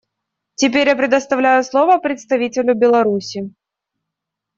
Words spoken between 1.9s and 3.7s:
представителю Беларуси.